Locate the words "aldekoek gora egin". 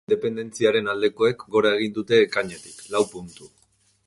0.93-1.95